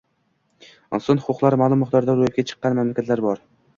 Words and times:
inson 0.97 1.21
huquqlari 1.25 1.59
ma’lum 1.63 1.83
miqdorda 1.85 2.17
ro‘yobga 2.21 2.47
chiqqan 2.53 2.77
mamlakatlar 2.81 3.23
bor. 3.27 3.45